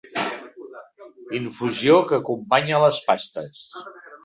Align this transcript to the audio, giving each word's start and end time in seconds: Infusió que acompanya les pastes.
Infusió 1.41 1.99
que 2.09 2.17
acompanya 2.23 2.83
les 2.87 3.03
pastes. 3.13 3.71